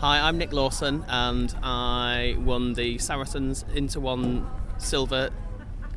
Hi, 0.00 0.20
I'm 0.20 0.38
Nick 0.38 0.52
Lawson, 0.52 1.04
and 1.08 1.52
I 1.60 2.36
won 2.38 2.74
the 2.74 2.98
Saracens 2.98 3.64
Inter 3.74 3.98
One 3.98 4.48
Silver 4.78 5.30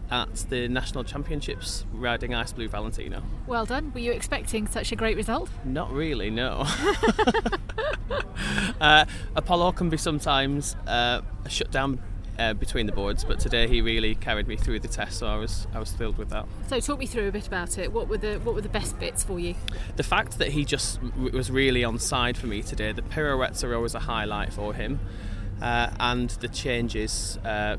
at 0.10 0.34
the 0.50 0.68
National 0.68 1.04
Championships 1.04 1.86
riding 1.94 2.34
Ice 2.34 2.52
Blue 2.52 2.68
Valentino. 2.68 3.22
Well 3.46 3.68
done. 3.68 3.92
Were 3.94 4.00
you 4.00 4.12
expecting 4.12 4.66
such 4.66 4.92
a 4.92 4.96
great 4.96 5.16
result? 5.16 5.52
Not 5.64 5.94
really, 5.94 6.32
no. 6.32 6.66
uh, 8.82 9.06
Apollo 9.36 9.74
can 9.74 9.90
be 9.90 9.98
sometimes 9.98 10.76
uh, 10.88 11.22
shut 11.48 11.70
down 11.70 12.02
uh, 12.42 12.54
between 12.54 12.86
the 12.86 12.92
boards, 12.92 13.24
but 13.24 13.40
today 13.40 13.68
he 13.68 13.82
really 13.82 14.16
carried 14.16 14.48
me 14.48 14.56
through 14.56 14.80
the 14.80 14.88
test, 14.88 15.20
so 15.20 15.28
I 15.28 15.38
was 15.38 15.68
I 15.74 15.80
was 15.80 15.92
thrilled 15.92 16.18
with 16.18 16.30
that. 16.30 16.46
So 16.68 16.80
talk 16.80 17.00
me 17.00 17.06
through 17.06 17.28
a 17.28 17.32
bit 17.32 17.48
about 17.48 17.78
it. 17.78 17.92
What 17.92 18.08
were 18.08 18.18
the 18.18 18.40
what 18.44 18.56
were 18.56 18.62
the 18.62 18.70
best 18.70 19.00
bits 19.00 19.24
for 19.24 19.40
you? 19.40 19.56
The 19.96 20.04
fact 20.04 20.40
that 20.40 20.50
he 20.50 20.66
just 20.66 21.02
w- 21.02 21.32
was 21.32 21.52
really 21.52 21.84
on 21.84 22.00
side 22.00 22.38
for 22.38 22.48
me 22.48 22.62
today. 22.64 22.92
The 22.92 23.04
pirouettes 23.04 23.64
are 23.64 23.76
always 23.76 23.96
a 23.96 24.00
highlight 24.00 24.52
for 24.54 24.74
him, 24.74 25.00
uh, 25.62 25.92
and 26.00 26.30
the 26.30 26.48
changes. 26.48 27.38
Uh, 27.46 27.78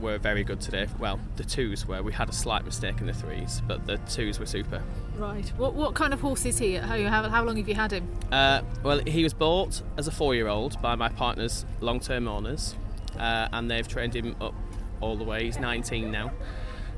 were 0.00 0.16
very 0.16 0.44
good 0.44 0.62
today. 0.62 0.86
Well, 0.98 1.20
the 1.36 1.44
twos 1.44 1.86
were. 1.86 2.02
We 2.02 2.10
had 2.10 2.30
a 2.30 2.32
slight 2.32 2.64
mistake 2.64 3.02
in 3.02 3.06
the 3.06 3.12
threes, 3.12 3.60
but 3.68 3.86
the 3.86 3.98
twos 4.08 4.40
were 4.40 4.46
super. 4.46 4.82
Right. 5.18 5.46
What 5.58 5.74
what 5.74 5.94
kind 5.94 6.14
of 6.14 6.20
horse 6.22 6.46
is 6.46 6.58
he 6.58 6.76
at 6.76 6.84
home? 6.84 7.04
How, 7.04 7.28
how 7.28 7.44
long 7.44 7.58
have 7.58 7.68
you 7.68 7.74
had 7.74 7.92
him? 7.92 8.08
Uh, 8.32 8.62
well, 8.82 9.00
he 9.06 9.22
was 9.22 9.34
bought 9.34 9.82
as 9.98 10.08
a 10.08 10.10
four-year-old 10.10 10.80
by 10.80 10.94
my 10.94 11.10
partner's 11.10 11.66
long-term 11.80 12.28
owners, 12.28 12.76
uh, 13.18 13.48
and 13.52 13.70
they've 13.70 13.86
trained 13.86 14.14
him 14.14 14.36
up 14.40 14.54
all 15.00 15.16
the 15.16 15.24
way. 15.24 15.44
He's 15.44 15.58
19 15.58 16.10
now. 16.10 16.32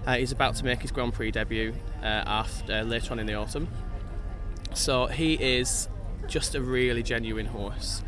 Uh, 0.07 0.17
he's 0.17 0.33
about 0.33 0.57
to 0.57 0.65
make 0.65 0.83
his 0.83 0.91
Grand 0.91 1.15
Prix 1.15 1.31
debut 1.31 1.73
uh, 2.03 2.07
after 2.07 2.83
later 2.83 3.13
on 3.13 3.19
in 3.19 3.27
the 3.27 3.35
autumn. 3.35 3.69
So 4.75 5.07
he 5.07 5.35
is 5.35 5.89
just 6.27 6.55
a 6.55 6.61
really 6.61 7.03
genuine 7.03 7.47
horse. 7.47 8.03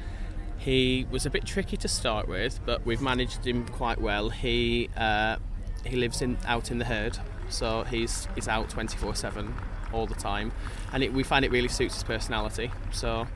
He 0.58 1.06
was 1.10 1.26
a 1.26 1.30
bit 1.30 1.44
tricky 1.44 1.76
to 1.76 1.88
start 1.88 2.26
with, 2.26 2.58
but 2.64 2.84
we've 2.86 3.02
managed 3.02 3.46
him 3.46 3.66
quite 3.68 4.00
well. 4.00 4.30
He 4.30 4.88
uh, 4.96 5.36
he 5.84 5.96
lives 5.96 6.22
in 6.22 6.38
out 6.46 6.70
in 6.70 6.78
the 6.78 6.86
herd, 6.86 7.18
so 7.50 7.84
he's 7.84 8.26
he's 8.34 8.48
out 8.48 8.70
24/7 8.70 9.52
all 9.92 10.06
the 10.06 10.14
time, 10.14 10.52
and 10.92 11.02
it, 11.02 11.12
we 11.12 11.22
find 11.22 11.44
it 11.44 11.50
really 11.50 11.68
suits 11.68 11.94
his 11.94 12.02
personality. 12.02 12.70
So, 12.92 13.26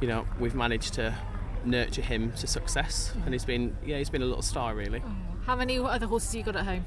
you 0.00 0.08
know, 0.08 0.26
we've 0.40 0.54
managed 0.54 0.94
to 0.94 1.14
nurture 1.70 2.02
him 2.02 2.32
to 2.32 2.46
success, 2.46 3.12
and 3.24 3.32
he's 3.34 3.44
been 3.44 3.76
yeah 3.84 3.98
he's 3.98 4.10
been 4.10 4.22
a 4.22 4.26
little 4.26 4.42
star 4.42 4.74
really. 4.74 5.02
How 5.46 5.56
many 5.56 5.78
other 5.78 6.06
horses 6.06 6.32
have 6.32 6.38
you 6.46 6.52
got 6.52 6.56
at 6.56 6.64
home? 6.66 6.84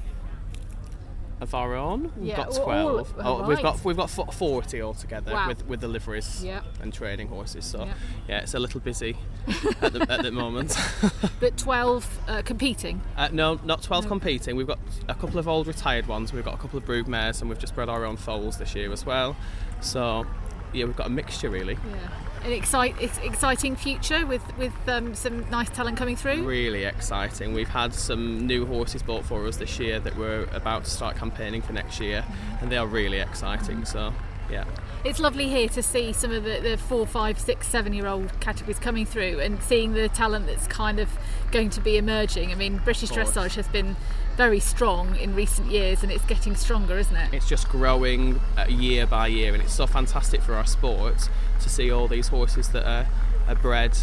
Of 1.40 1.56
our 1.56 1.74
own, 1.74 2.12
we've 2.16 2.28
Yeah, 2.28 2.36
got 2.36 2.48
all- 2.56 2.58
all- 2.60 2.64
12. 3.04 3.14
oh, 3.18 3.22
oh, 3.42 3.48
we've 3.48 3.60
got 3.60 3.84
we've 3.84 3.96
got 3.96 4.08
40 4.10 4.80
altogether 4.80 5.32
Wow. 5.32 5.48
with 5.48 5.66
with 5.66 5.80
the 5.80 5.88
liveries 5.88 6.44
Yeah. 6.44 6.60
and 6.80 6.94
training 6.94 7.26
horses. 7.28 7.64
So 7.64 7.84
Yeah. 7.84 7.94
yeah, 8.28 8.38
it's 8.42 8.54
a 8.54 8.60
little 8.60 8.78
busy 8.78 9.16
at 9.82 9.92
the, 9.92 10.06
at 10.08 10.22
the 10.22 10.30
moment. 10.30 10.76
But 11.40 11.56
twelve 11.56 12.06
uh, 12.28 12.42
competing. 12.42 13.00
Uh, 13.16 13.28
no, 13.32 13.58
not 13.64 13.82
12 13.82 14.06
competing. 14.06 14.54
We've 14.54 14.68
got 14.68 14.78
a 15.08 15.14
couple 15.16 15.40
of 15.40 15.48
old 15.48 15.66
retired 15.66 16.06
ones. 16.06 16.32
We've 16.32 16.44
got 16.44 16.54
a 16.54 16.58
couple 16.58 16.78
of 16.78 16.84
brood 16.84 17.08
mares, 17.08 17.40
and 17.40 17.50
we've 17.50 17.58
just 17.58 17.74
bred 17.74 17.88
our 17.88 18.04
own 18.04 18.16
foals 18.16 18.58
this 18.58 18.76
year 18.76 18.92
as 18.92 19.04
well. 19.04 19.34
So, 19.80 20.24
yeah, 20.72 20.84
we've 20.84 20.94
got 20.96 21.08
a 21.08 21.10
mixture 21.10 21.50
really. 21.50 21.74
Yeah. 21.74 22.08
An 22.44 22.52
excite, 22.52 22.96
exciting 23.22 23.76
future 23.76 24.26
with 24.26 24.42
with 24.58 24.72
um, 24.88 25.14
some 25.14 25.48
nice 25.50 25.70
talent 25.70 25.96
coming 25.96 26.16
through. 26.16 26.42
Really 26.42 26.84
exciting. 26.84 27.54
We've 27.54 27.68
had 27.68 27.94
some 27.94 28.46
new 28.48 28.66
horses 28.66 29.00
bought 29.00 29.24
for 29.24 29.46
us 29.46 29.58
this 29.58 29.78
year 29.78 30.00
that 30.00 30.16
we're 30.16 30.44
about 30.52 30.84
to 30.84 30.90
start 30.90 31.16
campaigning 31.16 31.62
for 31.62 31.72
next 31.72 32.00
year, 32.00 32.24
and 32.60 32.70
they 32.70 32.76
are 32.76 32.86
really 32.86 33.20
exciting. 33.20 33.84
So, 33.84 34.12
yeah. 34.50 34.64
It's 35.04 35.18
lovely 35.18 35.48
here 35.48 35.68
to 35.70 35.82
see 35.82 36.12
some 36.12 36.30
of 36.30 36.44
the, 36.44 36.60
the 36.60 36.76
four, 36.76 37.06
five, 37.06 37.38
six, 37.38 37.66
seven 37.66 37.92
year 37.92 38.06
old 38.06 38.38
categories 38.40 38.78
coming 38.78 39.04
through 39.04 39.40
and 39.40 39.60
seeing 39.62 39.94
the 39.94 40.08
talent 40.08 40.46
that's 40.46 40.66
kind 40.68 41.00
of 41.00 41.08
going 41.50 41.70
to 41.70 41.80
be 41.80 41.96
emerging. 41.96 42.52
I 42.52 42.54
mean, 42.54 42.78
British 42.78 43.10
dressage 43.10 43.56
has 43.56 43.66
been 43.68 43.96
very 44.36 44.60
strong 44.60 45.16
in 45.16 45.34
recent 45.34 45.70
years 45.70 46.02
and 46.02 46.12
it's 46.12 46.24
getting 46.24 46.54
stronger, 46.54 46.98
isn't 46.98 47.16
it? 47.16 47.34
It's 47.34 47.48
just 47.48 47.68
growing 47.68 48.40
uh, 48.56 48.66
year 48.68 49.06
by 49.06 49.26
year, 49.26 49.52
and 49.52 49.62
it's 49.62 49.74
so 49.74 49.86
fantastic 49.86 50.40
for 50.40 50.54
our 50.54 50.66
sport 50.66 51.28
to 51.60 51.68
see 51.68 51.90
all 51.90 52.08
these 52.08 52.28
horses 52.28 52.68
that 52.68 52.86
are, 52.86 53.06
are 53.48 53.54
bred 53.56 53.96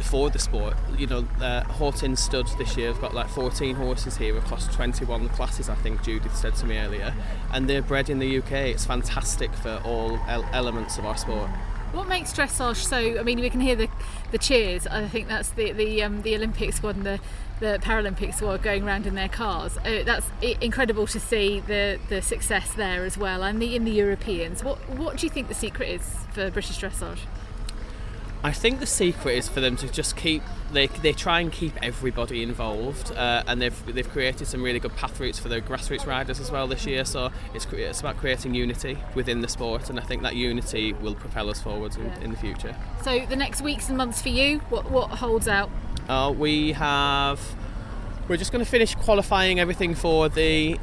for 0.00 0.30
the 0.30 0.38
sport. 0.38 0.74
You 0.96 1.06
know, 1.06 1.28
uh, 1.40 1.64
Horton 1.64 2.16
Stud 2.16 2.48
this 2.58 2.76
year 2.76 2.92
have 2.92 3.00
got 3.00 3.14
like 3.14 3.28
14 3.28 3.74
horses 3.74 4.16
here 4.16 4.36
across 4.36 4.66
21 4.74 5.28
classes, 5.30 5.68
I 5.68 5.74
think 5.76 6.02
Judith 6.02 6.36
said 6.36 6.54
to 6.56 6.66
me 6.66 6.78
earlier, 6.78 7.14
and 7.52 7.68
they're 7.68 7.82
bred 7.82 8.10
in 8.10 8.18
the 8.18 8.38
UK. 8.38 8.52
It's 8.52 8.84
fantastic 8.84 9.52
for 9.54 9.80
all 9.84 10.18
el- 10.28 10.48
elements 10.52 10.98
of 10.98 11.06
our 11.06 11.16
sport. 11.16 11.50
What 11.92 12.08
makes 12.08 12.32
dressage 12.32 12.76
so? 12.76 13.20
I 13.20 13.22
mean, 13.22 13.38
we 13.38 13.50
can 13.50 13.60
hear 13.60 13.76
the, 13.76 13.88
the 14.30 14.38
cheers. 14.38 14.86
I 14.86 15.06
think 15.08 15.28
that's 15.28 15.50
the 15.50 15.72
the 15.72 16.02
um, 16.02 16.22
the 16.22 16.34
Olympic 16.34 16.72
squad 16.72 16.96
and 16.96 17.04
the, 17.04 17.20
the 17.60 17.78
Paralympic 17.82 18.34
squad 18.34 18.62
going 18.62 18.84
around 18.84 19.06
in 19.06 19.14
their 19.14 19.28
cars. 19.28 19.76
Uh, 19.76 20.02
that's 20.02 20.26
incredible 20.40 21.06
to 21.08 21.20
see 21.20 21.60
the, 21.60 21.98
the 22.08 22.22
success 22.22 22.72
there 22.72 23.04
as 23.04 23.18
well, 23.18 23.42
and 23.42 23.60
the 23.60 23.76
in 23.76 23.84
the 23.84 23.90
Europeans. 23.90 24.64
What 24.64 24.78
what 24.88 25.18
do 25.18 25.26
you 25.26 25.30
think 25.30 25.48
the 25.48 25.54
secret 25.54 25.90
is 25.90 26.16
for 26.32 26.50
British 26.50 26.78
dressage? 26.78 27.18
I 28.44 28.52
think 28.52 28.80
the 28.80 28.86
secret 28.86 29.36
is 29.36 29.48
for 29.48 29.60
them 29.60 29.76
to 29.76 29.88
just 29.88 30.16
keep 30.16 30.42
they, 30.72 30.86
they 30.86 31.12
try 31.12 31.40
and 31.40 31.52
keep 31.52 31.74
everybody 31.82 32.42
involved, 32.42 33.12
uh, 33.12 33.44
and 33.46 33.60
they've 33.62 33.94
they've 33.94 34.08
created 34.08 34.46
some 34.46 34.62
really 34.62 34.80
good 34.80 34.96
path 34.96 35.20
routes 35.20 35.38
for 35.38 35.48
the 35.48 35.60
grassroots 35.60 36.06
riders 36.06 36.40
as 36.40 36.50
well 36.50 36.66
this 36.66 36.86
year. 36.86 37.04
So 37.04 37.30
it's 37.54 37.66
it's 37.72 38.00
about 38.00 38.16
creating 38.16 38.54
unity 38.54 38.98
within 39.14 39.42
the 39.42 39.48
sport, 39.48 39.90
and 39.90 40.00
I 40.00 40.02
think 40.02 40.22
that 40.22 40.34
unity 40.34 40.92
will 40.92 41.14
propel 41.14 41.50
us 41.50 41.60
forwards 41.60 41.96
in, 41.96 42.06
in 42.22 42.30
the 42.30 42.36
future. 42.36 42.74
So 43.04 43.24
the 43.26 43.36
next 43.36 43.62
weeks 43.62 43.88
and 43.88 43.96
months 43.96 44.20
for 44.20 44.30
you, 44.30 44.58
what 44.70 44.90
what 44.90 45.10
holds 45.10 45.46
out? 45.46 45.70
Uh, 46.08 46.34
we 46.36 46.72
have 46.72 47.40
we're 48.28 48.36
just 48.36 48.50
going 48.50 48.64
to 48.64 48.70
finish 48.70 48.94
qualifying 48.94 49.60
everything 49.60 49.94
for 49.94 50.28
the 50.28 50.78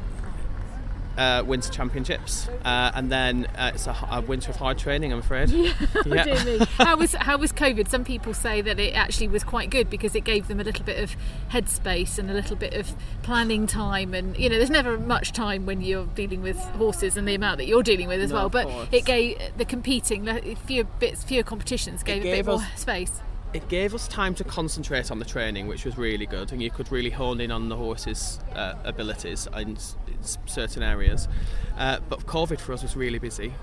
uh, 1.19 1.43
Winter 1.45 1.69
Championships, 1.69 2.47
uh, 2.63 2.91
and 2.95 3.11
then 3.11 3.45
uh, 3.57 3.71
it's 3.73 3.87
a 3.87 4.23
winter 4.25 4.51
of 4.51 4.55
hard 4.55 4.77
training. 4.77 5.11
I'm 5.11 5.19
afraid. 5.19 5.49
Yeah. 6.05 6.25
Oh, 6.39 6.45
me. 6.45 6.59
How 6.77 6.95
was 6.97 7.13
how 7.13 7.37
was 7.37 7.51
COVID? 7.51 7.89
Some 7.89 8.03
people 8.03 8.33
say 8.33 8.61
that 8.61 8.79
it 8.79 8.93
actually 8.95 9.27
was 9.27 9.43
quite 9.43 9.69
good 9.69 9.89
because 9.89 10.15
it 10.15 10.23
gave 10.23 10.47
them 10.47 10.59
a 10.59 10.63
little 10.63 10.85
bit 10.85 11.01
of 11.01 11.15
headspace 11.51 12.17
and 12.17 12.29
a 12.29 12.33
little 12.33 12.55
bit 12.55 12.73
of 12.73 12.95
planning 13.21 13.67
time. 13.67 14.13
And 14.13 14.37
you 14.37 14.49
know, 14.49 14.57
there's 14.57 14.69
never 14.69 14.97
much 14.97 15.31
time 15.33 15.65
when 15.65 15.81
you're 15.81 16.05
dealing 16.05 16.41
with 16.41 16.57
horses 16.57 17.17
and 17.17 17.27
the 17.27 17.35
amount 17.35 17.57
that 17.57 17.67
you're 17.67 17.83
dealing 17.83 18.07
with 18.07 18.21
as 18.21 18.29
No, 18.29 18.35
well. 18.35 18.49
But 18.49 18.69
it 18.91 19.05
gave 19.05 19.37
the 19.57 19.65
competing 19.65 20.25
fewer 20.55 20.85
bits, 20.99 21.23
fewer 21.23 21.43
competitions 21.43 22.03
gave 22.03 22.21
a 22.21 22.23
bit 22.23 22.35
gave 22.37 22.45
more 22.47 22.63
space. 22.75 23.21
It 23.51 23.67
gave 23.67 23.95
us 23.95 24.07
time 24.07 24.35
to 24.35 24.43
concentrate 24.43 25.09
on 25.09 25.17
the 25.17 25.25
training, 25.25 25.65
which 25.65 25.83
was 25.83 25.97
really 25.97 26.27
good, 26.27 26.51
and 26.51 26.61
you 26.61 26.69
could 26.69 26.91
really 26.91 27.09
hone 27.09 27.41
in 27.41 27.51
on 27.51 27.67
the 27.67 27.75
horse's 27.75 28.39
uh, 28.53 28.75
abilities 28.83 29.47
in 29.57 29.75
s- 29.75 29.97
certain 30.45 30.83
areas. 30.83 31.27
Uh, 31.75 31.97
but 32.09 32.19
COVID 32.27 32.59
for 32.59 32.73
us 32.73 32.83
was 32.83 32.95
really 32.95 33.17
busy. 33.17 33.53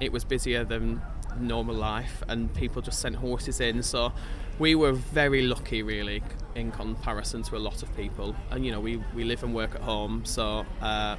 It 0.00 0.12
was 0.12 0.24
busier 0.24 0.62
than 0.62 1.02
normal 1.40 1.74
life, 1.74 2.22
and 2.28 2.54
people 2.54 2.82
just 2.82 3.00
sent 3.00 3.16
horses 3.16 3.60
in. 3.60 3.82
So 3.82 4.12
we 4.60 4.76
were 4.76 4.92
very 4.92 5.42
lucky, 5.42 5.82
really, 5.82 6.22
in 6.54 6.70
comparison 6.70 7.42
to 7.44 7.56
a 7.56 7.58
lot 7.58 7.82
of 7.82 7.96
people. 7.96 8.36
And 8.52 8.64
you 8.64 8.70
know, 8.70 8.78
we, 8.80 9.02
we 9.12 9.24
live 9.24 9.42
and 9.42 9.52
work 9.52 9.74
at 9.74 9.80
home, 9.80 10.24
so 10.24 10.64
uh, 10.80 11.16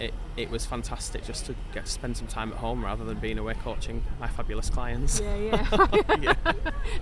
it, 0.00 0.14
it 0.36 0.50
was 0.50 0.64
fantastic 0.64 1.24
just 1.24 1.46
to 1.46 1.54
get 1.72 1.86
to 1.86 1.92
spend 1.92 2.16
some 2.16 2.26
time 2.26 2.52
at 2.52 2.58
home 2.58 2.84
rather 2.84 3.04
than 3.04 3.18
being 3.18 3.38
away 3.38 3.54
coaching 3.62 4.02
my 4.18 4.28
fabulous 4.28 4.70
clients. 4.70 5.20
Yeah, 5.20 5.36
yeah. 5.36 5.86
Yeah. 6.20 6.34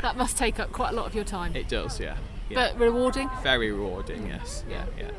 that 0.03 0.17
must 0.17 0.37
take 0.37 0.59
up 0.59 0.73
quite 0.73 0.93
a 0.93 0.97
lot 0.97 1.07
of 1.07 1.15
your 1.15 1.25
time. 1.25 1.55
It 1.55 1.69
does, 1.69 2.01
yeah. 2.01 2.17
yeah. 2.51 2.55
But 2.73 2.79
rewarding. 2.79 3.31
Very 3.43 3.71
rewarding, 3.73 4.27
yes. 4.27 4.65
Yeah. 4.69 4.85
Yeah. 4.99 5.11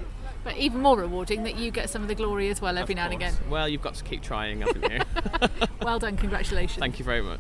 But 0.44 0.58
even 0.58 0.82
more 0.82 0.98
rewarding 0.98 1.44
that 1.44 1.58
you 1.58 1.72
get 1.72 1.90
some 1.90 2.02
of 2.02 2.08
the 2.08 2.16
glory 2.16 2.50
as 2.50 2.62
well 2.62 2.78
every 2.78 2.94
Of 2.94 2.98
now 2.98 3.06
and 3.06 3.14
again. 3.14 3.34
Well, 3.50 3.68
you've 3.68 3.82
got 3.82 3.96
to 3.96 4.04
keep 4.04 4.22
trying, 4.22 4.62
haven't 4.62 4.92
you? 4.92 5.00
Well 5.82 5.98
done, 5.98 6.18
congratulations. 6.18 6.78
Thank 6.78 7.00
you 7.00 7.06
very 7.06 7.22
much. 7.22 7.38